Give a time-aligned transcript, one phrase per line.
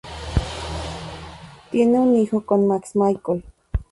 [1.69, 3.43] Tiene un hijo con Max, Michael.